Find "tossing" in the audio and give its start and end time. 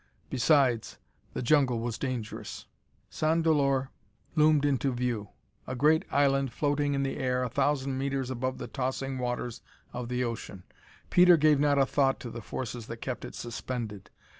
8.67-9.19